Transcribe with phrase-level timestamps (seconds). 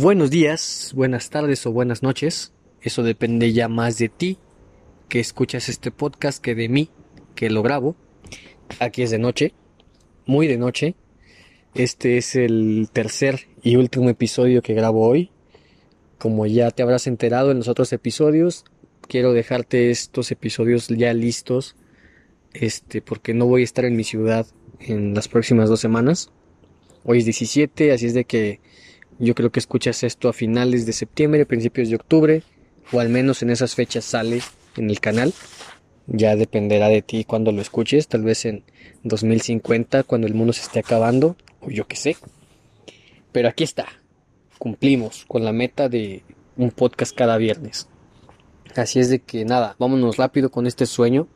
[0.00, 2.54] Buenos días, buenas tardes o buenas noches.
[2.80, 4.38] Eso depende ya más de ti
[5.10, 6.88] que escuchas este podcast que de mí
[7.34, 7.94] que lo grabo.
[8.80, 9.52] Aquí es de noche,
[10.24, 10.94] muy de noche.
[11.74, 15.30] Este es el tercer y último episodio que grabo hoy.
[16.18, 18.64] Como ya te habrás enterado en los otros episodios,
[19.08, 21.76] quiero dejarte estos episodios ya listos.
[22.54, 24.46] Este, porque no voy a estar en mi ciudad
[24.80, 26.30] en las próximas dos semanas.
[27.04, 28.60] Hoy es 17, así es de que
[29.18, 32.42] yo creo que escuchas esto a finales de septiembre, principios de octubre,
[32.92, 34.40] o al menos en esas fechas sale
[34.76, 35.32] en el canal.
[36.06, 38.64] Ya dependerá de ti cuando lo escuches, tal vez en
[39.04, 42.16] 2050, cuando el mundo se esté acabando, o yo qué sé.
[43.30, 43.86] Pero aquí está,
[44.58, 46.22] cumplimos con la meta de
[46.56, 47.88] un podcast cada viernes.
[48.76, 51.28] Así es de que nada, vámonos rápido con este sueño.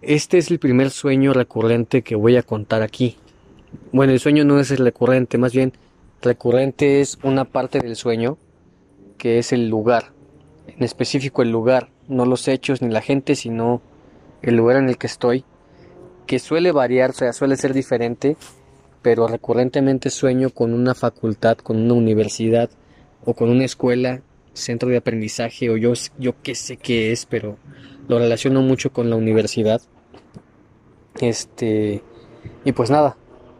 [0.00, 3.16] Este es el primer sueño recurrente que voy a contar aquí.
[3.92, 5.72] Bueno, el sueño no es el recurrente, más bien
[6.22, 8.38] recurrente es una parte del sueño
[9.18, 10.12] que es el lugar,
[10.66, 13.80] en específico el lugar, no los hechos ni la gente, sino
[14.42, 15.44] el lugar en el que estoy,
[16.26, 18.36] que suele variar, o sea, suele ser diferente,
[19.00, 22.70] pero recurrentemente sueño con una facultad, con una universidad
[23.24, 24.22] o con una escuela,
[24.54, 27.56] centro de aprendizaje o yo, yo qué sé qué es, pero
[28.08, 29.80] lo relaciono mucho con la universidad.
[31.20, 32.02] Este,
[32.64, 33.16] y pues nada,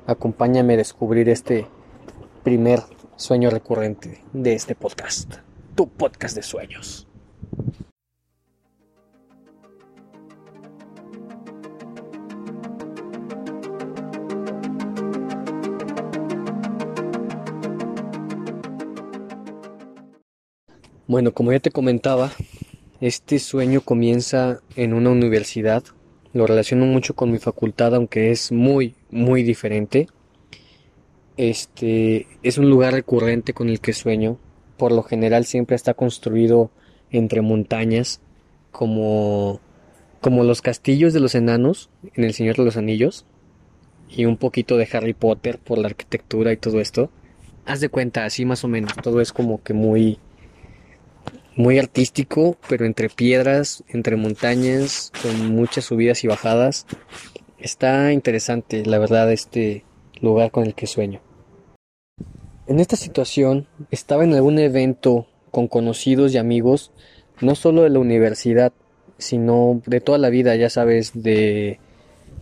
[0.07, 1.67] acompáñame a descubrir este
[2.43, 2.81] primer
[3.17, 5.35] sueño recurrente de este podcast,
[5.77, 7.07] tu podcast de sueños.
[21.07, 22.33] Bueno, como ya te comentaba,
[23.01, 25.85] este sueño comienza en una universidad.
[26.33, 30.09] Lo relaciono mucho con mi facultad, aunque es muy, muy diferente.
[31.37, 34.39] Este es un lugar recurrente con el que sueño.
[34.77, 36.71] Por lo general siempre está construido
[37.11, 38.21] entre montañas,
[38.71, 39.61] como,
[40.21, 43.25] como los castillos de los enanos en El Señor de los Anillos,
[44.09, 47.11] y un poquito de Harry Potter por la arquitectura y todo esto.
[47.65, 48.93] Haz de cuenta, así más o menos.
[49.03, 50.19] Todo es como que muy,
[51.57, 56.87] muy artístico, pero entre piedras, entre montañas, con muchas subidas y bajadas.
[57.59, 59.85] Está interesante, la verdad, este
[60.23, 61.21] lugar con el que sueño.
[62.67, 66.93] En esta situación estaba en algún evento con conocidos y amigos,
[67.41, 68.73] no solo de la universidad,
[69.19, 71.79] sino de toda la vida, ya sabes, de,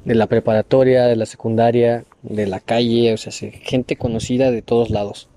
[0.05, 4.91] de la preparatoria, de la secundaria, de la calle, o sea, gente conocida de todos
[4.91, 5.29] lados.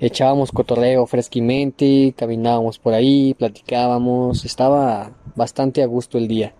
[0.00, 6.54] Echábamos cotorreo fresquamente, caminábamos por ahí, platicábamos, estaba bastante a gusto el día.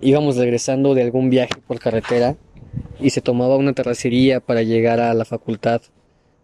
[0.00, 2.36] Íbamos regresando de algún viaje por carretera
[3.00, 5.82] y se tomaba una terracería para llegar a la facultad.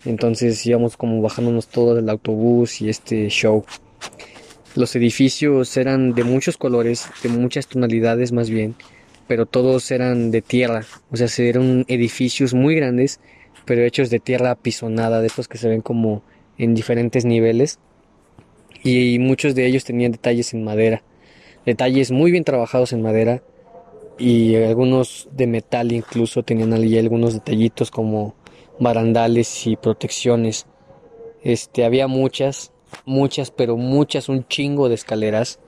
[0.05, 3.65] Entonces íbamos como bajándonos todos del autobús y este show.
[4.75, 8.75] Los edificios eran de muchos colores, de muchas tonalidades más bien,
[9.27, 10.85] pero todos eran de tierra.
[11.11, 13.21] O sea, eran edificios muy grandes,
[13.65, 16.23] pero hechos de tierra apisonada, de estos que se ven como
[16.57, 17.79] en diferentes niveles.
[18.83, 21.03] Y muchos de ellos tenían detalles en madera.
[21.67, 23.43] Detalles muy bien trabajados en madera
[24.21, 28.35] y algunos de metal incluso tenían allí algunos detallitos como
[28.79, 30.67] barandales y protecciones.
[31.43, 32.71] Este, había muchas,
[33.07, 35.59] muchas, pero muchas, un chingo de escaleras,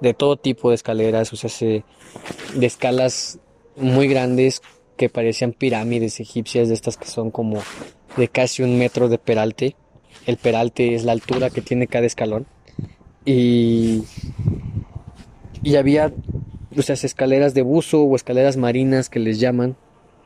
[0.00, 1.50] de todo tipo de escaleras, o sea,
[2.54, 3.38] de escalas
[3.76, 4.62] muy grandes
[4.96, 7.58] que parecían pirámides egipcias, de estas que son como
[8.16, 9.76] de casi un metro de peralte.
[10.26, 12.46] El peralte es la altura que tiene cada escalón.
[13.26, 14.04] Y,
[15.62, 16.10] y había
[16.76, 19.76] o sea, escaleras de buzo o escaleras marinas que les llaman,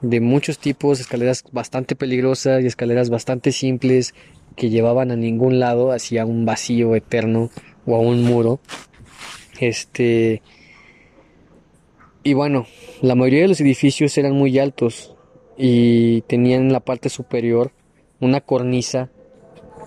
[0.01, 4.15] de muchos tipos, escaleras bastante peligrosas y escaleras bastante simples
[4.57, 7.51] que llevaban a ningún lado hacia un vacío eterno
[7.87, 8.61] o a un muro.
[9.61, 10.43] Este
[12.27, 12.67] y bueno,
[13.03, 15.15] la mayoría de los edificios eran muy altos
[15.59, 17.73] y tenían en la parte superior
[18.19, 19.11] una cornisa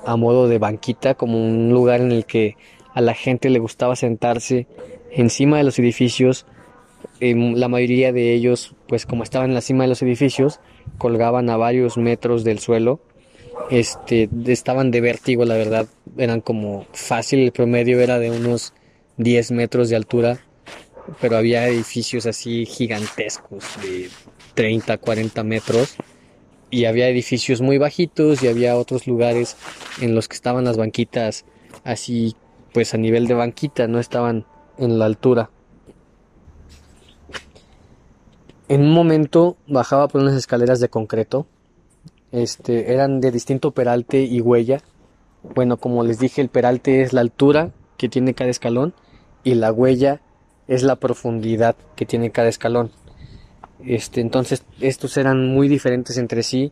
[0.05, 2.55] a modo de banquita, como un lugar en el que
[2.93, 4.67] a la gente le gustaba sentarse
[5.11, 6.45] encima de los edificios,
[7.19, 10.59] em, la mayoría de ellos, pues como estaban en la cima de los edificios,
[10.97, 12.99] colgaban a varios metros del suelo.
[13.69, 15.87] Este, estaban de vértigo, la verdad,
[16.17, 18.73] eran como fácil, el promedio era de unos
[19.17, 20.39] 10 metros de altura,
[21.19, 24.09] pero había edificios así gigantescos de
[24.53, 25.95] 30, 40 metros
[26.69, 29.55] y había edificios muy bajitos y había otros lugares
[30.01, 31.45] en los que estaban las banquitas
[31.83, 32.35] así
[32.73, 34.45] pues a nivel de banquita, no estaban
[34.77, 35.49] en la altura.
[38.69, 41.47] En un momento bajaba por unas escaleras de concreto
[42.31, 44.81] este, eran de distinto peralte y huella.
[45.55, 48.93] Bueno, como les dije, el peralte es la altura que tiene cada escalón
[49.43, 50.21] y la huella
[50.67, 52.91] es la profundidad que tiene cada escalón.
[53.85, 56.71] Este, entonces estos eran muy diferentes entre sí.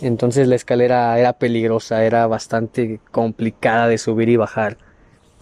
[0.00, 4.76] Entonces la escalera era peligrosa, era bastante complicada de subir y bajar.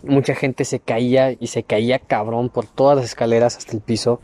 [0.02, 4.20] Mucha gente se caía y se caía cabrón por todas las escaleras hasta el piso.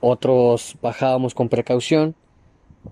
[0.00, 2.14] Otros bajábamos con precaución.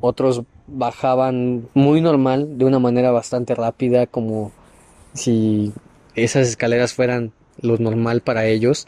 [0.00, 4.52] Otros bajaban muy normal, de una manera bastante rápida, como
[5.12, 5.72] si
[6.14, 8.86] esas escaleras fueran lo normal para ellos.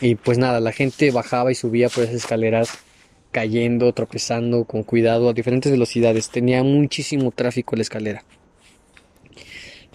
[0.00, 2.78] Y pues nada, la gente bajaba y subía por esas escaleras
[3.30, 6.30] cayendo, tropezando, con cuidado, a diferentes velocidades.
[6.30, 8.24] Tenía muchísimo tráfico la escalera.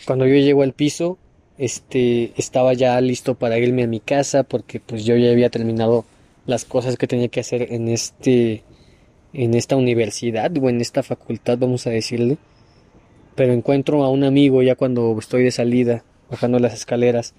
[0.05, 1.17] Cuando yo llego al piso,
[1.57, 6.05] este, estaba ya listo para irme a mi casa porque pues yo ya había terminado
[6.45, 8.63] las cosas que tenía que hacer en este,
[9.33, 12.37] en esta universidad o en esta facultad, vamos a decirle.
[13.35, 17.33] Pero encuentro a un amigo ya cuando estoy de salida, bajando las escaleras,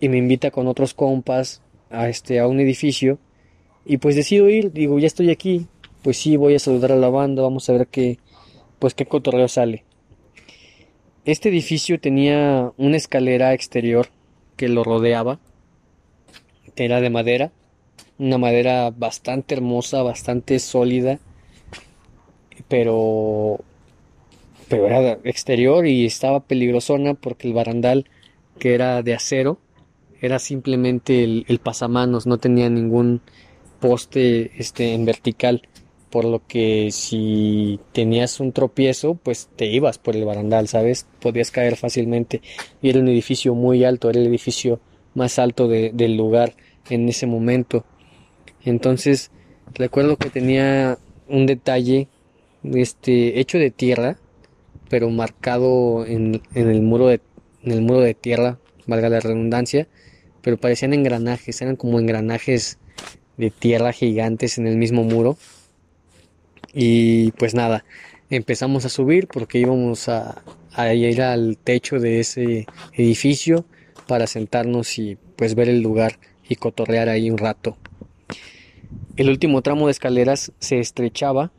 [0.00, 3.18] y me invita con otros compas a este, a un edificio
[3.84, 5.66] y pues decido ir, digo, ya estoy aquí,
[6.02, 8.18] pues sí, voy a saludar a la banda, vamos a ver qué,
[8.78, 9.84] pues qué cotorreo sale.
[11.24, 14.08] Este edificio tenía una escalera exterior
[14.56, 15.38] que lo rodeaba,
[16.74, 17.52] era de madera,
[18.18, 21.20] una madera bastante hermosa, bastante sólida,
[22.66, 23.60] pero
[24.68, 28.06] pero era exterior y estaba peligrosona porque el barandal
[28.58, 29.58] que era de acero
[30.20, 33.20] era simplemente el, el pasamanos, no tenía ningún
[33.78, 35.68] poste este, en vertical,
[36.12, 41.06] por lo que si tenías un tropiezo, pues te ibas por el barandal, ¿sabes?
[41.22, 42.42] Podías caer fácilmente.
[42.82, 44.78] Y era un edificio muy alto, era el edificio
[45.14, 46.52] más alto del lugar
[46.90, 47.86] en ese momento.
[48.62, 49.30] Entonces,
[49.72, 50.98] recuerdo que tenía
[51.28, 52.08] un detalle
[52.62, 54.18] este, hecho de tierra,
[54.90, 57.22] pero marcado en, el muro de,
[57.62, 59.88] en el muro de tierra, valga la redundancia,
[60.42, 62.78] pero parecían engranajes, eran como engranajes
[63.38, 65.38] de tierra gigantes en el mismo muro.
[66.74, 67.84] Y pues nada,
[68.30, 70.42] empezamos a subir porque íbamos a,
[70.94, 73.66] ir al techo de ese edificio
[74.06, 77.76] para sentarnos y pues ver el lugar y cotorrear ahí un rato.
[79.16, 81.52] El último tramo de escaleras se estrechaba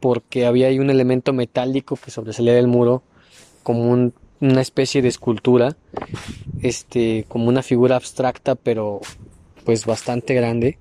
[0.00, 3.02] porque había ahí un elemento metálico que sobresalía del muro
[3.62, 4.10] como
[4.40, 5.76] una especie de escultura,
[6.62, 9.00] este, como una figura abstracta pero
[9.64, 10.78] pues bastante grande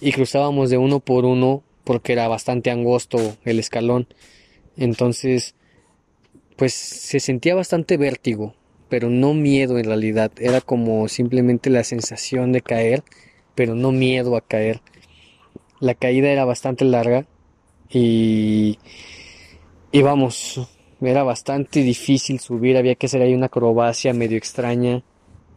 [0.00, 4.06] y cruzábamos de uno por uno porque era bastante angosto el escalón.
[4.76, 5.54] Entonces,
[6.56, 8.54] pues se sentía bastante vértigo,
[8.88, 10.32] pero no miedo en realidad.
[10.38, 13.02] Era como simplemente la sensación de caer,
[13.54, 14.80] pero no miedo a caer.
[15.80, 17.26] La caída era bastante larga
[17.90, 18.78] y,
[19.90, 20.68] y vamos,
[21.00, 22.76] era bastante difícil subir.
[22.76, 25.02] Había que hacer ahí una acrobacia medio extraña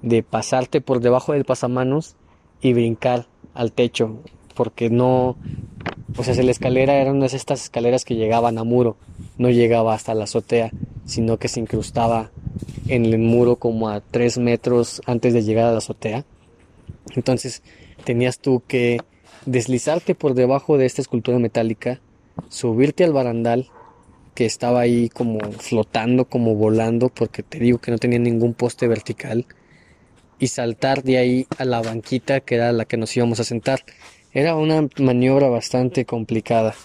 [0.01, 2.15] de pasarte por debajo del pasamanos
[2.61, 4.21] y brincar al techo
[4.55, 5.37] porque no,
[6.17, 8.97] o sea, la escalera era una de estas escaleras que llegaban a muro,
[9.37, 10.71] no llegaba hasta la azotea,
[11.05, 12.31] sino que se incrustaba
[12.87, 16.25] en el muro como a tres metros antes de llegar a la azotea.
[17.15, 17.63] Entonces
[18.03, 19.01] tenías tú que
[19.45, 21.99] deslizarte por debajo de esta escultura metálica,
[22.49, 23.69] subirte al barandal
[24.35, 28.87] que estaba ahí como flotando, como volando, porque te digo que no tenía ningún poste
[28.87, 29.45] vertical,
[30.37, 33.83] y saltar de ahí a la banquita que era la que nos íbamos a sentar.
[34.35, 36.75] Era una maniobra bastante complicada.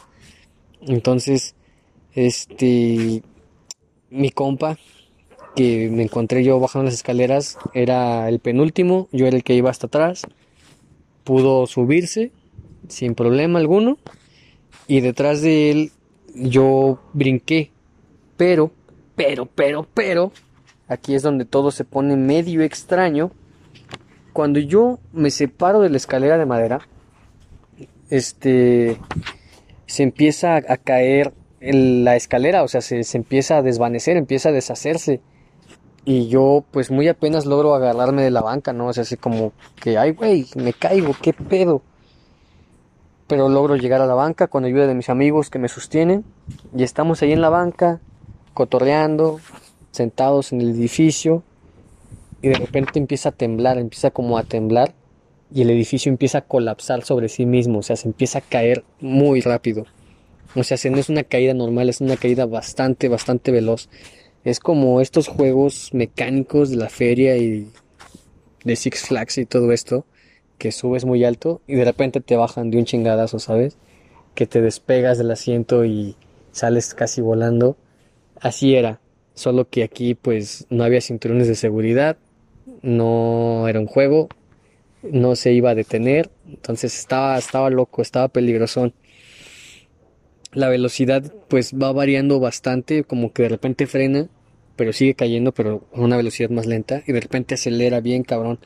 [0.82, 1.56] Entonces,
[2.14, 3.24] este,
[4.08, 4.78] mi compa,
[5.56, 9.68] que me encontré yo bajando las escaleras, era el penúltimo, yo era el que iba
[9.68, 10.28] hasta atrás,
[11.24, 12.30] pudo subirse
[12.86, 13.98] sin problema alguno,
[14.86, 15.92] y detrás de él
[16.36, 17.72] yo brinqué,
[18.36, 18.70] pero,
[19.16, 20.30] pero, pero, pero,
[20.86, 23.32] aquí es donde todo se pone medio extraño.
[24.32, 26.86] Cuando yo me separo de la escalera de madera,
[28.10, 28.98] este,
[29.86, 34.52] se empieza a, caer en la escalera, o sea, se, empieza a desvanecer, empieza a
[34.52, 35.20] deshacerse.
[36.04, 38.86] Y yo, pues muy apenas logro agarrarme de la banca, ¿no?
[38.86, 41.82] O sea, así como que, ay, güey, me caigo, qué pedo.
[43.26, 46.24] Pero logro llegar a la banca con ayuda de mis amigos que me sostienen.
[46.74, 48.00] Y estamos ahí en la banca,
[48.54, 49.40] cotorreando,
[49.92, 51.42] sentados en el edificio.
[52.42, 54.94] Y de repente empieza a temblar, empieza como a temblar
[55.52, 58.84] y el edificio empieza a colapsar sobre sí mismo, o sea, se empieza a caer
[59.00, 59.86] muy rápido.
[60.54, 63.88] O sea, no es una caída normal, es una caída bastante, bastante veloz.
[64.44, 67.68] Es como estos juegos mecánicos de la feria y
[68.64, 70.06] de Six Flags y todo esto,
[70.58, 73.76] que subes muy alto y de repente te bajan de un chingadazo, ¿sabes?
[74.34, 76.16] Que te despegas del asiento y
[76.52, 77.76] sales casi volando.
[78.40, 79.00] así era,
[79.34, 82.16] solo que aquí pues no había cinturones de seguridad,
[82.82, 84.28] no era un juego,
[85.02, 88.94] no se iba a detener, entonces estaba, estaba loco, estaba peligrosón.
[90.52, 94.28] La velocidad pues va variando bastante, como que de repente frena,
[94.76, 98.58] pero sigue cayendo, pero a una velocidad más lenta, y de repente acelera bien cabrón.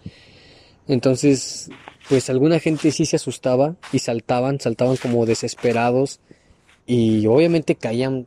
[0.86, 1.70] Entonces,
[2.08, 6.20] pues alguna gente sí se asustaba y saltaban, saltaban como desesperados,
[6.86, 8.26] y obviamente caían,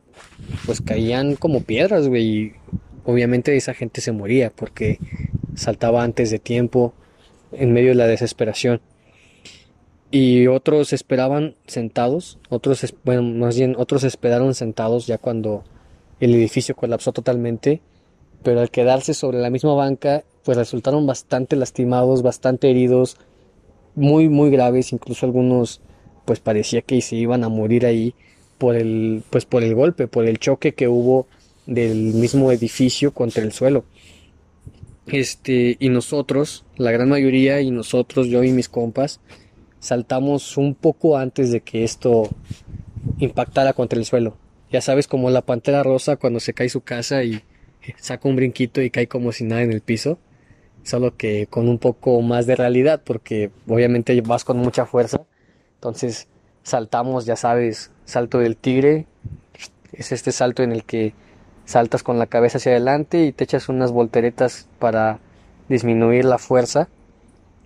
[0.66, 2.52] pues caían como piedras, güey, y
[3.04, 4.98] obviamente esa gente se moría porque
[5.54, 6.94] saltaba antes de tiempo,
[7.52, 8.80] en medio de la desesperación.
[10.10, 15.64] Y otros esperaban sentados, otros, bueno, más bien otros esperaron sentados ya cuando
[16.18, 17.82] el edificio colapsó totalmente,
[18.42, 23.16] pero al quedarse sobre la misma banca, pues resultaron bastante lastimados, bastante heridos,
[23.94, 25.82] muy, muy graves, incluso algunos
[26.24, 28.14] pues parecía que se iban a morir ahí
[28.58, 31.26] por el, pues por el golpe, por el choque que hubo
[31.66, 33.84] del mismo edificio contra el suelo.
[35.10, 39.20] Este, y nosotros, la gran mayoría, y nosotros, yo y mis compas,
[39.80, 42.28] saltamos un poco antes de que esto
[43.18, 44.36] impactara contra el suelo.
[44.70, 47.42] Ya sabes, como la pantera rosa cuando se cae su casa y
[47.96, 50.18] saca un brinquito y cae como si nada en el piso.
[50.82, 55.22] Solo que con un poco más de realidad, porque obviamente vas con mucha fuerza.
[55.74, 56.28] Entonces
[56.62, 59.06] saltamos, ya sabes, salto del tigre.
[59.92, 61.14] Es este salto en el que
[61.68, 65.18] saltas con la cabeza hacia adelante y te echas unas volteretas para
[65.68, 66.88] disminuir la fuerza,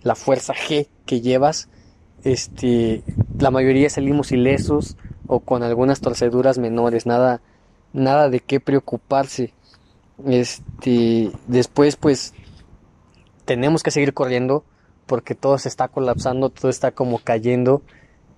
[0.01, 1.69] la fuerza G que llevas.
[2.25, 3.01] Este,
[3.39, 7.39] la mayoría salimos ilesos o con algunas torceduras menores, nada,
[7.93, 9.53] nada de qué preocuparse.
[10.27, 12.33] Este, después pues
[13.45, 14.65] tenemos que seguir corriendo
[15.05, 17.81] porque todo se está colapsando, todo está como cayendo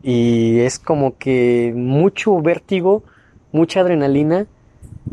[0.04, 3.02] y es como que mucho vértigo,
[3.52, 4.46] mucha adrenalina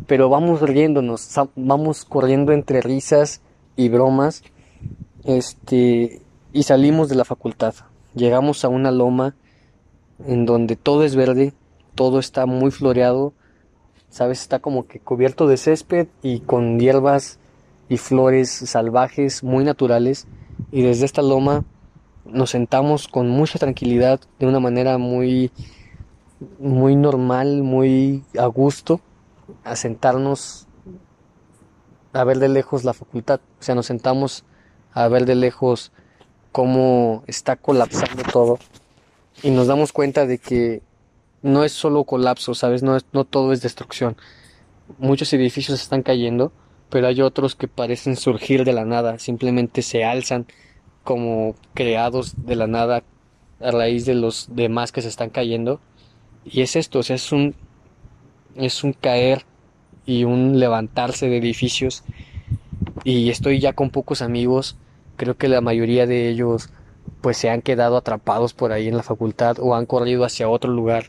[0.07, 3.41] pero vamos riéndonos, vamos corriendo entre risas
[3.77, 4.43] y bromas,
[5.25, 7.75] este, y salimos de la facultad.
[8.15, 9.35] Llegamos a una loma
[10.27, 11.53] en donde todo es verde,
[11.95, 13.33] todo está muy floreado,
[14.09, 17.39] sabes, está como que cubierto de césped y con hierbas
[17.89, 20.27] y flores salvajes muy naturales,
[20.71, 21.65] y desde esta loma
[22.25, 25.51] nos sentamos con mucha tranquilidad, de una manera muy,
[26.59, 29.01] muy normal, muy a gusto
[29.65, 30.67] a sentarnos
[32.13, 33.41] a ver de lejos la facultad.
[33.61, 34.45] O sea, nos sentamos
[34.93, 35.93] a ver de lejos
[36.53, 38.59] cómo está colapsando todo
[39.43, 40.83] y nos damos cuenta de que
[41.43, 42.83] no es solo colapso, ¿sabes?
[42.83, 44.17] No, es, no todo es destrucción.
[44.99, 46.53] Muchos edificios están cayendo,
[46.91, 50.47] pero hay otros que parecen surgir de la nada, simplemente se alzan
[51.03, 53.03] como creados de la nada
[53.61, 55.81] a raíz de los demás que se están cayendo.
[56.45, 57.55] Y es esto, o sea, es un
[58.57, 59.45] es un caer
[60.07, 62.05] y un levantarse de edificios.
[63.05, 64.77] Y estoy ya con pocos amigos,
[65.17, 66.71] creo que la mayoría de ellos
[67.21, 70.73] pues se han quedado atrapados por ahí en la facultad o han corrido hacia otro
[70.73, 71.07] lugar.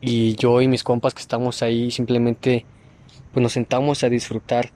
[0.00, 2.64] Y yo y mis compas que estamos ahí simplemente
[3.32, 4.70] pues nos sentamos a disfrutar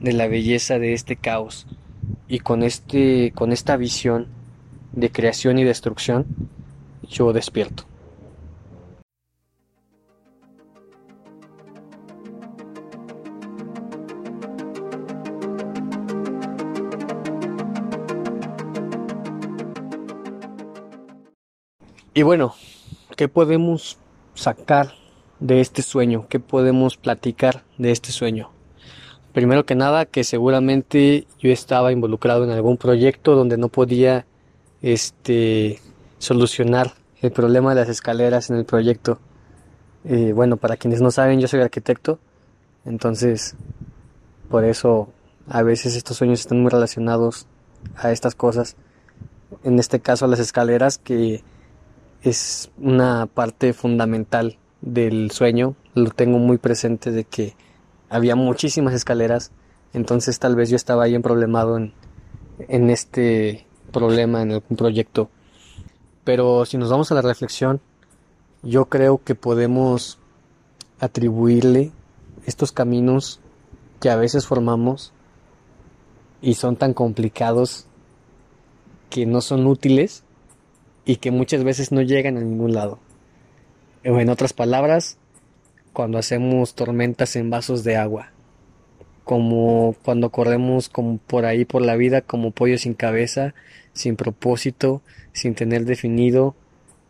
[0.00, 1.66] de la belleza de este caos.
[2.28, 4.28] Y con este con esta visión
[4.92, 6.26] de creación y destrucción
[7.08, 7.84] yo despierto
[22.18, 22.56] Y bueno,
[23.16, 23.96] ¿qué podemos
[24.34, 24.90] sacar
[25.38, 26.26] de este sueño?
[26.28, 28.50] ¿Qué podemos platicar de este sueño?
[29.32, 34.26] Primero que nada, que seguramente yo estaba involucrado en algún proyecto donde no podía
[34.82, 35.80] este,
[36.18, 36.90] solucionar
[37.22, 39.20] el problema de las escaleras en el proyecto.
[40.04, 42.18] Eh, bueno, para quienes no saben, yo soy arquitecto,
[42.84, 43.54] entonces
[44.50, 45.08] por eso
[45.48, 47.46] a veces estos sueños están muy relacionados
[47.94, 48.74] a estas cosas.
[49.62, 51.44] En este caso, a las escaleras que
[52.22, 55.74] es una parte fundamental del sueño.
[55.94, 57.54] Lo tengo muy presente de que
[58.08, 59.52] había muchísimas escaleras,
[59.92, 61.92] entonces tal vez yo estaba ahí en problemado en,
[62.58, 65.30] en este problema, en algún proyecto.
[66.24, 67.80] Pero si nos vamos a la reflexión,
[68.62, 70.18] yo creo que podemos
[71.00, 71.92] atribuirle
[72.44, 73.40] estos caminos
[74.00, 75.12] que a veces formamos
[76.40, 77.86] y son tan complicados
[79.10, 80.24] que no son útiles
[81.08, 82.98] y que muchas veces no llegan a ningún lado.
[84.04, 85.16] O en otras palabras,
[85.94, 88.32] cuando hacemos tormentas en vasos de agua,
[89.24, 93.54] como cuando corremos como por ahí por la vida como pollo sin cabeza,
[93.94, 95.00] sin propósito,
[95.32, 96.54] sin tener definido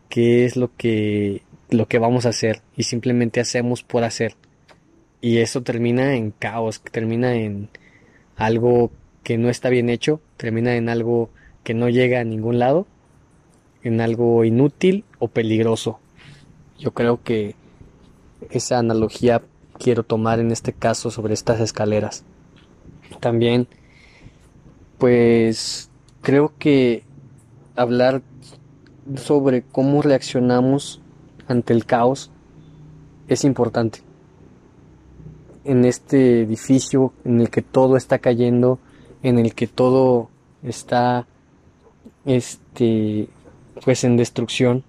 [0.07, 4.35] qué es lo que lo que vamos a hacer y simplemente hacemos por hacer.
[5.19, 7.67] y eso termina en caos, termina en
[8.37, 8.91] algo
[9.23, 11.29] que no está bien hecho, termina en algo
[11.65, 12.87] que no llega a ningún lado,
[13.83, 15.99] en algo inútil o peligroso.
[16.77, 17.55] Yo creo que
[18.49, 19.41] esa analogía
[19.77, 22.23] quiero tomar en este caso sobre estas escaleras.
[23.19, 23.67] También,
[24.97, 25.89] pues
[26.21, 27.03] creo que
[27.75, 28.21] hablar
[29.15, 31.01] sobre cómo reaccionamos
[31.47, 32.29] ante el caos
[33.27, 34.01] es importante.
[35.63, 38.79] En este edificio en el que todo está cayendo,
[39.23, 40.29] en el que todo
[40.63, 41.27] está
[42.25, 43.29] este
[43.83, 44.83] pues en destrucción,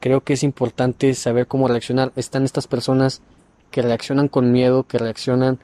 [0.00, 2.12] creo que es importante saber cómo reaccionar.
[2.16, 3.22] Están estas personas
[3.70, 5.58] que reaccionan con miedo, que reaccionan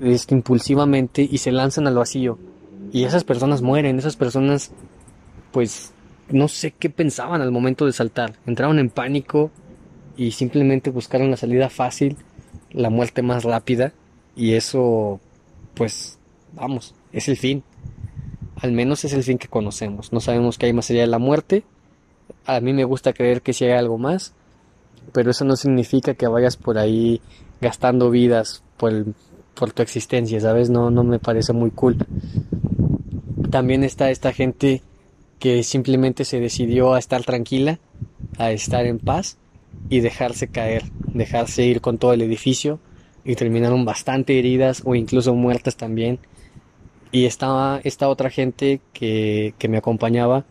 [0.00, 2.38] este, impulsivamente y se lanzan al vacío.
[2.92, 4.70] Y esas personas mueren, esas personas
[5.52, 5.92] pues
[6.28, 8.34] no sé qué pensaban al momento de saltar.
[8.46, 9.50] Entraron en pánico
[10.16, 12.16] y simplemente buscaron la salida fácil,
[12.70, 13.92] la muerte más rápida
[14.34, 15.20] y eso
[15.74, 16.18] pues
[16.52, 17.62] vamos, es el fin.
[18.56, 20.12] Al menos es el fin que conocemos.
[20.12, 21.64] No sabemos qué hay más allá de la muerte.
[22.46, 24.32] A mí me gusta creer que sí hay algo más,
[25.12, 27.20] pero eso no significa que vayas por ahí
[27.60, 28.92] gastando vidas por,
[29.54, 30.70] por tu existencia, ¿sabes?
[30.70, 31.98] No, no me parece muy cool.
[33.50, 34.82] También está esta gente
[35.38, 37.78] que simplemente se decidió a estar tranquila,
[38.38, 39.36] a estar en paz
[39.88, 42.80] y dejarse caer, dejarse ir con todo el edificio
[43.24, 46.18] y terminaron bastante heridas o incluso muertas también.
[47.12, 50.44] Y estaba esta otra gente que, que me acompañaba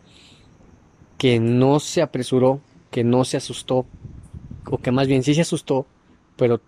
[1.18, 2.60] que no se apresuró,
[2.90, 3.86] que no se asustó,
[4.70, 5.86] o que más bien sí se asustó,
[6.36, 6.60] pero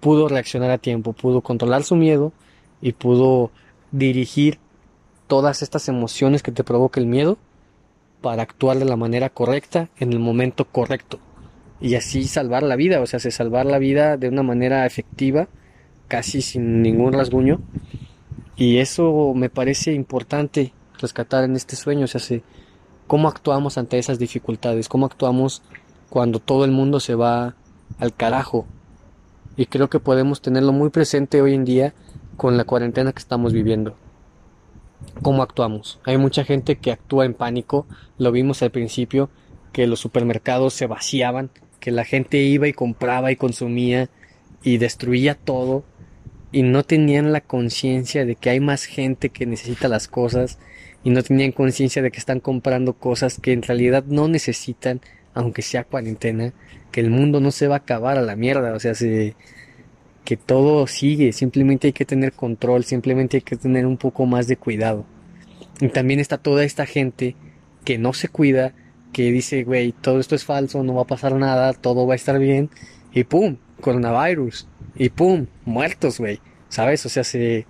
[0.00, 2.32] pudo reaccionar a tiempo, pudo controlar su miedo
[2.82, 3.50] y pudo
[3.92, 4.58] dirigir
[5.26, 7.38] todas estas emociones que te provoca el miedo
[8.20, 11.18] para actuar de la manera correcta en el momento correcto
[11.80, 15.48] y así salvar la vida, o sea, se salvar la vida de una manera efectiva,
[16.08, 17.60] casi sin ningún rasguño.
[18.56, 22.42] Y eso me parece importante rescatar en este sueño, o sea, se,
[23.06, 25.62] cómo actuamos ante esas dificultades, cómo actuamos
[26.08, 27.54] cuando todo el mundo se va
[27.98, 28.66] al carajo.
[29.56, 31.94] Y creo que podemos tenerlo muy presente hoy en día
[32.36, 33.96] con la cuarentena que estamos viviendo.
[35.22, 35.98] ¿Cómo actuamos?
[36.04, 37.86] Hay mucha gente que actúa en pánico,
[38.18, 39.30] lo vimos al principio,
[39.72, 44.08] que los supermercados se vaciaban, que la gente iba y compraba y consumía
[44.62, 45.84] y destruía todo
[46.56, 50.58] y no tenían la conciencia de que hay más gente que necesita las cosas
[51.04, 55.02] y no tenían conciencia de que están comprando cosas que en realidad no necesitan,
[55.34, 56.54] aunque sea cuarentena,
[56.92, 60.86] que el mundo no se va a acabar a la mierda, o sea, que todo
[60.86, 65.04] sigue, simplemente hay que tener control, simplemente hay que tener un poco más de cuidado.
[65.82, 67.36] Y también está toda esta gente
[67.84, 68.72] que no se cuida,
[69.12, 72.16] que dice, güey, todo esto es falso, no va a pasar nada, todo va a
[72.16, 72.70] estar bien,
[73.12, 74.66] y pum, coronavirus,
[74.96, 77.04] y pum, muertos, güey, ¿sabes?
[77.06, 77.66] O sea, se,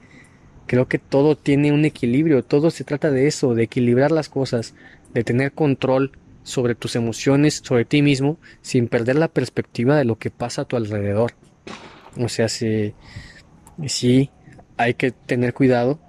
[0.66, 4.74] Creo que todo tiene un equilibrio, todo se trata de eso, de equilibrar las cosas,
[5.14, 10.18] de tener control sobre tus emociones, sobre ti mismo, sin perder la perspectiva de lo
[10.18, 11.34] que pasa a tu alrededor.
[12.18, 12.94] O sea, sí,
[13.86, 14.30] sí
[14.76, 16.00] hay que tener cuidado,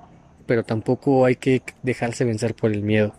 [0.47, 3.13] pero tampoco hay que dejarse vencer por el miedo.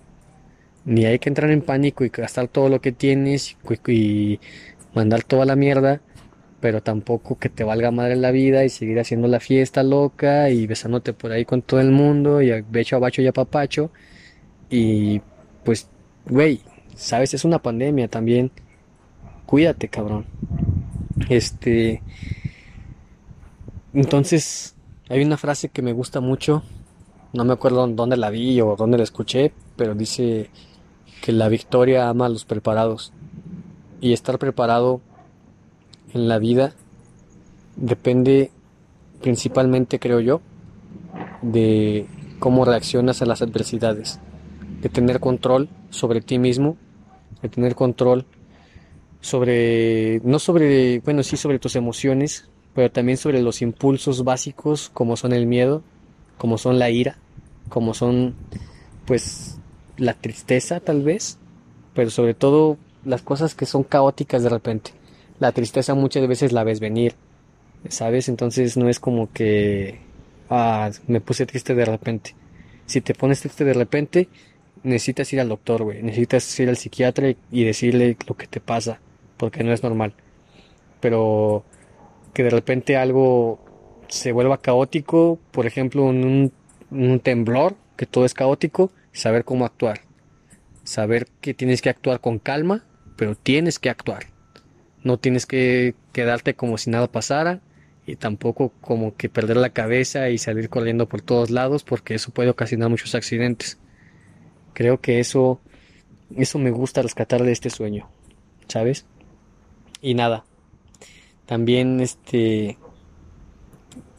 [0.84, 3.56] Ni hay que entrar en pánico y gastar todo lo que tienes
[3.86, 4.40] y, y
[4.92, 6.00] mandar toda la mierda
[6.60, 10.66] pero tampoco que te valga madre la vida y seguir haciendo la fiesta loca y
[10.66, 13.90] besándote por ahí con todo el mundo y becho a bacho y a papacho.
[14.70, 15.20] Y
[15.64, 15.88] pues,
[16.26, 16.60] güey,
[16.94, 18.50] sabes, es una pandemia también.
[19.46, 20.26] Cuídate, cabrón.
[21.28, 22.02] Este.
[23.94, 24.74] Entonces,
[25.08, 26.62] hay una frase que me gusta mucho.
[27.32, 30.50] No me acuerdo dónde la vi o dónde la escuché, pero dice
[31.22, 33.12] que la victoria ama a los preparados.
[34.00, 35.00] Y estar preparado
[36.14, 36.74] en la vida
[37.76, 38.50] depende
[39.20, 40.40] principalmente, creo yo,
[41.42, 42.06] de
[42.38, 44.20] cómo reaccionas a las adversidades,
[44.80, 46.76] de tener control sobre ti mismo,
[47.42, 48.26] de tener control
[49.20, 55.16] sobre, no sobre, bueno, sí sobre tus emociones, pero también sobre los impulsos básicos como
[55.16, 55.82] son el miedo,
[56.36, 57.18] como son la ira,
[57.68, 58.34] como son,
[59.04, 59.58] pues,
[59.96, 61.38] la tristeza tal vez,
[61.94, 64.97] pero sobre todo las cosas que son caóticas de repente
[65.38, 67.14] la tristeza muchas veces la ves venir,
[67.88, 68.28] ¿sabes?
[68.28, 69.98] Entonces no es como que,
[70.50, 72.34] ah, me puse triste de repente.
[72.86, 74.28] Si te pones triste de repente,
[74.82, 76.02] necesitas ir al doctor, güey.
[76.02, 79.00] Necesitas ir al psiquiatra y decirle lo que te pasa,
[79.36, 80.14] porque no es normal.
[81.00, 81.64] Pero
[82.34, 83.60] que de repente algo
[84.08, 86.52] se vuelva caótico, por ejemplo, un,
[86.90, 90.00] un temblor, que todo es caótico, saber cómo actuar.
[90.82, 94.37] Saber que tienes que actuar con calma, pero tienes que actuar
[95.02, 97.60] No tienes que quedarte como si nada pasara
[98.06, 102.30] y tampoco como que perder la cabeza y salir corriendo por todos lados porque eso
[102.30, 103.78] puede ocasionar muchos accidentes.
[104.72, 105.60] Creo que eso
[106.36, 108.08] eso me gusta rescatar de este sueño,
[108.66, 109.06] ¿sabes?
[110.00, 110.44] Y nada.
[111.46, 112.78] También este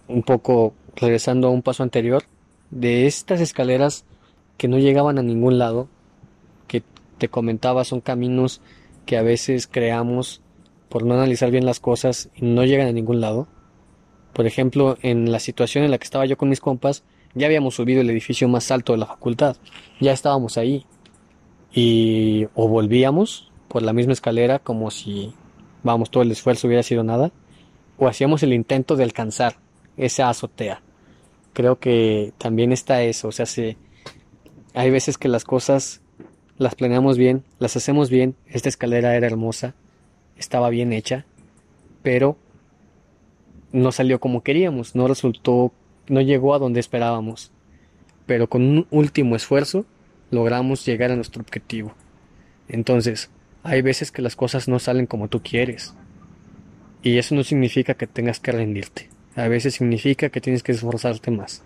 [0.08, 2.24] un poco regresando a un paso anterior
[2.72, 4.06] de estas escaleras
[4.58, 5.88] que no llegaban a ningún lado,
[6.68, 6.84] que
[7.18, 8.62] te comentaba son caminos
[9.06, 10.42] que a veces creamos
[10.89, 13.47] por no analizar bien las cosas y no llegan a ningún lado.
[14.34, 17.75] Por ejemplo, en la situación en la que estaba yo con mis compas, ya habíamos
[17.75, 19.58] subido el edificio más alto de la facultad,
[19.99, 20.86] ya estábamos ahí.
[21.71, 25.34] Y o volvíamos por la misma escalera como si,
[25.84, 27.32] vamos, todo el esfuerzo hubiera sido nada,
[27.97, 29.58] o hacíamos el intento de alcanzar
[29.97, 30.82] esa azotea.
[31.54, 33.78] Creo que también está eso, o sea, se,
[34.73, 36.02] hay veces que las cosas
[36.58, 39.75] las planeamos bien, las hacemos bien, esta escalera era hermosa,
[40.39, 41.25] estaba bien hecha,
[42.02, 42.38] pero
[43.71, 45.71] no salió como queríamos, no resultó,
[46.08, 47.52] no llegó a donde esperábamos.
[48.25, 49.86] Pero con un último esfuerzo
[50.32, 51.93] logramos llegar a nuestro objetivo.
[52.67, 53.30] Entonces,
[53.63, 55.93] hay veces que las cosas no salen como tú quieres.
[57.04, 59.10] Y eso no significa que tengas que rendirte.
[59.36, 61.63] A veces significa que tienes que esforzarte más.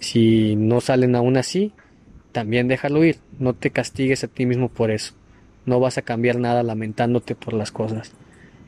[0.00, 1.72] Si no salen aún así,
[2.32, 3.18] también déjalo ir.
[3.38, 5.17] No te castigues a ti mismo por eso
[5.68, 8.12] no vas a cambiar nada lamentándote por las cosas.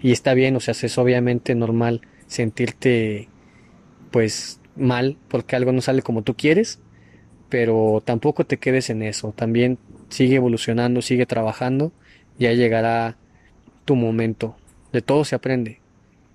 [0.02, 3.28] Y está bien, o sea, es obviamente normal sentirte
[4.10, 6.78] pues mal porque algo no sale como tú quieres,
[7.48, 11.92] pero tampoco te quedes en eso, también sigue evolucionando, sigue trabajando,
[12.38, 13.16] ya llegará
[13.84, 14.56] tu momento,
[14.92, 15.80] de todo se aprende.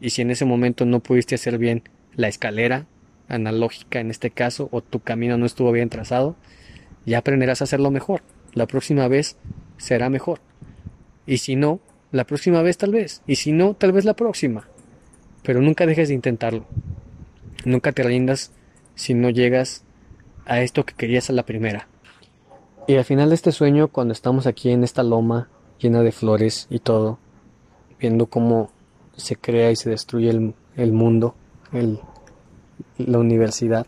[0.02, 1.84] Y si en ese momento no pudiste hacer bien
[2.16, 2.88] la escalera
[3.28, 6.36] analógica en este caso, o tu camino no estuvo bien trazado,
[7.06, 8.22] ya aprenderás a hacerlo mejor.
[8.54, 9.38] La próxima vez
[9.78, 10.40] será mejor.
[11.26, 11.80] Y si no,
[12.12, 13.22] la próxima vez tal vez.
[13.28, 14.68] Y si no, tal vez la próxima.
[15.44, 16.66] Pero nunca dejes de intentarlo.
[17.66, 18.52] Nunca te rindas
[18.96, 19.84] si no llegas
[20.46, 21.88] a esto que querías a la primera.
[22.88, 26.68] Y al final de este sueño, cuando estamos aquí en esta loma llena de flores
[26.70, 27.18] y todo,
[28.00, 28.72] viendo cómo
[29.18, 31.36] se crea y se destruye el, el mundo,
[31.74, 32.00] el,
[32.98, 33.88] la universidad,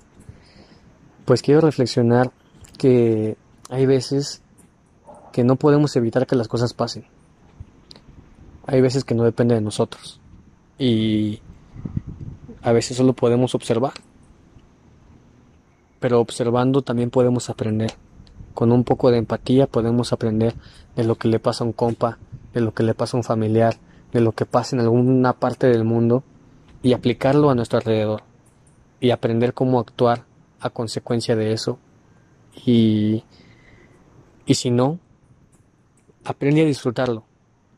[1.26, 2.32] pues quiero reflexionar
[2.78, 3.38] que
[3.70, 4.42] hay veces
[5.32, 7.06] que no podemos evitar que las cosas pasen
[8.68, 10.20] hay veces que no depende de nosotros
[10.78, 11.40] y
[12.62, 13.94] a veces solo podemos observar.
[16.00, 17.94] Pero observando también podemos aprender.
[18.54, 20.54] Con un poco de empatía podemos aprender
[20.96, 22.20] de lo que le pasa a un compa,
[22.54, 23.76] de lo que le pasa a un familiar,
[24.12, 26.24] de lo que pasa en alguna parte del mundo
[26.84, 28.24] y aplicarlo a nuestro alrededor
[29.00, 30.26] y aprender cómo actuar
[30.60, 31.80] a consecuencia de eso.
[32.66, 33.24] Y,
[34.46, 35.00] y si no,
[36.28, 37.24] aprende a disfrutarlo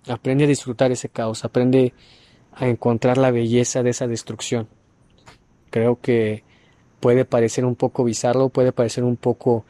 [0.07, 1.93] Aprende a disfrutar ese caos, aprende
[2.53, 4.67] a encontrar la belleza de esa destrucción.
[5.69, 6.43] Creo que
[6.99, 9.65] puede parecer un poco bizarro, puede parecer un poco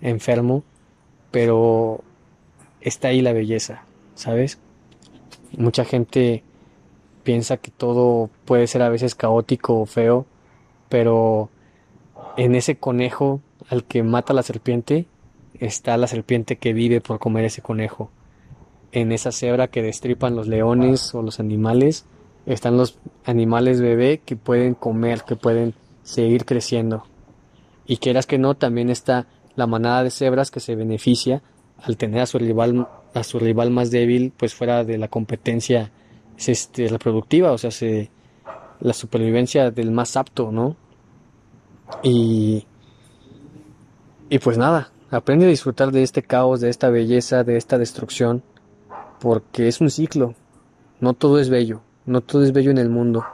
[0.00, 0.62] enfermo,
[1.30, 2.02] pero
[2.80, 4.58] está ahí la belleza, ¿sabes?
[5.56, 6.42] Mucha gente
[7.22, 10.26] piensa que todo puede ser a veces caótico o feo,
[10.88, 11.50] pero
[12.36, 15.06] en ese conejo al que mata la serpiente
[15.58, 18.10] está la serpiente que vive por comer ese conejo
[18.92, 22.04] en esa cebra que destripan los leones o los animales,
[22.44, 27.04] están los animales bebé que pueden comer, que pueden seguir creciendo.
[27.86, 29.26] Y quieras que no, también está
[29.56, 31.42] la manada de cebras que se beneficia
[31.82, 35.90] al tener a su rival, a su rival más débil, pues fuera de la competencia
[36.36, 38.10] este, reproductiva, o sea, se,
[38.80, 40.76] la supervivencia del más apto, ¿no?
[42.02, 42.66] Y,
[44.28, 48.42] y pues nada, aprende a disfrutar de este caos, de esta belleza, de esta destrucción
[49.22, 50.34] porque es un ciclo.
[50.98, 53.24] No todo es bello, no todo es bello en el mundo.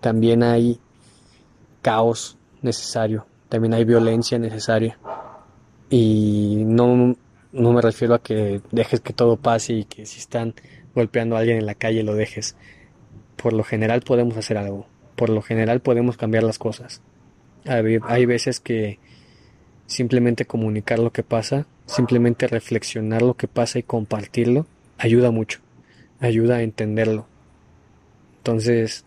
[0.00, 0.80] También hay
[1.82, 4.98] caos necesario, también hay violencia necesaria.
[5.90, 7.14] Y no,
[7.52, 10.54] no me refiero a que dejes que todo pase y que si están
[10.94, 12.56] golpeando a alguien en la calle lo dejes.
[13.36, 17.02] Por lo general podemos hacer algo, por lo general podemos cambiar las cosas.
[17.66, 18.98] Hay, hay veces que
[19.86, 24.64] simplemente comunicar lo que pasa, simplemente reflexionar lo que pasa y compartirlo
[25.04, 25.60] ayuda mucho,
[26.18, 27.26] ayuda a entenderlo.
[28.38, 29.04] Entonces,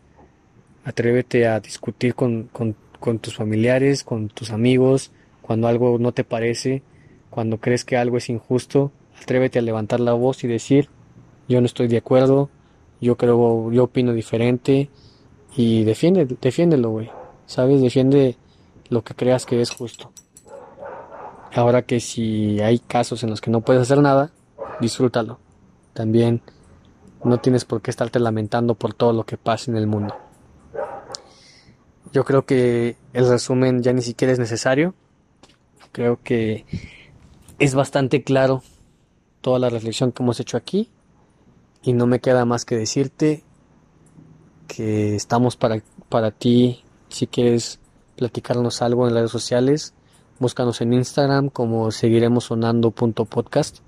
[0.86, 2.50] atrévete a discutir con,
[3.20, 6.84] tus familiares, con tus amigos, cuando algo no te parece,
[7.32, 10.90] cuando crees que algo es injusto, atrévete a levantar la voz y decir,
[11.48, 12.50] yo no estoy de acuerdo,
[13.02, 14.90] yo creo, yo opino diferente
[15.56, 17.10] y defiende, defiéndelo, güey.
[17.48, 17.82] ¿Sabes?
[17.82, 18.36] Defiende
[18.90, 20.12] lo que creas que es justo.
[21.56, 24.32] Ahora que si hay casos en los que no puedes hacer nada,
[24.80, 25.40] disfrútalo.
[25.98, 26.44] También
[27.24, 30.16] No tienes por qué estarte lamentando por todo lo que pasa en el mundo.
[32.14, 34.94] Yo creo que el resumen ya ni siquiera es necesario.
[35.92, 36.68] Creo que
[37.58, 38.62] es bastante claro
[39.42, 40.92] toda la reflexión que hemos hecho aquí
[41.82, 43.44] y no me queda más que decirte
[44.68, 47.80] que estamos para, para ti si quieres
[48.16, 49.96] platicarnos algo en las redes sociales
[50.38, 53.87] búscanos en Instagram como seguiremos sonando.podcast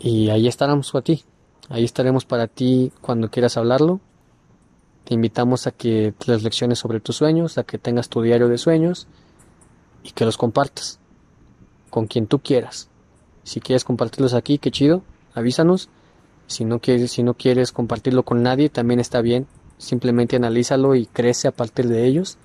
[0.00, 1.24] y ahí estaremos para ti
[1.68, 4.00] ahí estaremos para ti cuando quieras hablarlo
[5.04, 9.06] te invitamos a que reflexiones sobre tus sueños a que tengas tu diario de sueños
[10.02, 10.98] y que los compartas
[11.90, 12.90] con quien tú quieras
[13.42, 15.02] si quieres compartirlos aquí, qué chido,
[15.34, 15.88] avísanos.
[16.46, 19.46] Si no quieres, si no quieres compartirlo con nadie, también está bien.
[19.78, 22.38] Simplemente analízalo y crece a partir de ellos.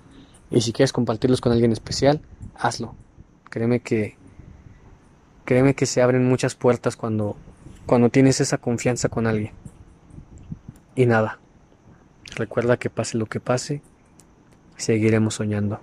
[0.52, 2.22] Y si quieres compartirlos con alguien especial,
[2.56, 2.96] hazlo.
[3.50, 4.18] Créeme que
[5.46, 7.38] créeme que se abren muchas puertas cuando
[7.86, 9.52] cuando tienes esa confianza con alguien.
[10.96, 11.40] Y nada.
[12.36, 13.82] Recuerda que pase lo que pase,
[14.76, 15.80] seguiremos soñando.